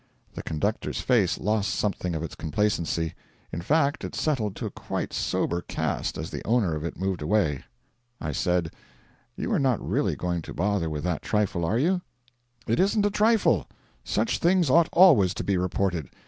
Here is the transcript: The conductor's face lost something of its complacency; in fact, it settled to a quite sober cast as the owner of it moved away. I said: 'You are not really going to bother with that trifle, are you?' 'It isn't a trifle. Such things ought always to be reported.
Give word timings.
The 0.33 0.41
conductor's 0.41 0.99
face 0.99 1.37
lost 1.37 1.75
something 1.75 2.15
of 2.15 2.23
its 2.23 2.33
complacency; 2.33 3.13
in 3.51 3.61
fact, 3.61 4.03
it 4.03 4.15
settled 4.15 4.55
to 4.55 4.65
a 4.65 4.71
quite 4.71 5.13
sober 5.13 5.61
cast 5.61 6.17
as 6.17 6.31
the 6.31 6.43
owner 6.43 6.73
of 6.75 6.83
it 6.83 6.97
moved 6.97 7.21
away. 7.21 7.65
I 8.19 8.31
said: 8.31 8.71
'You 9.35 9.51
are 9.53 9.59
not 9.59 9.79
really 9.79 10.15
going 10.15 10.41
to 10.41 10.55
bother 10.55 10.89
with 10.89 11.03
that 11.03 11.21
trifle, 11.21 11.63
are 11.63 11.77
you?' 11.77 12.01
'It 12.65 12.79
isn't 12.79 13.05
a 13.05 13.11
trifle. 13.11 13.67
Such 14.03 14.39
things 14.39 14.71
ought 14.71 14.89
always 14.91 15.35
to 15.35 15.43
be 15.43 15.55
reported. 15.55 16.09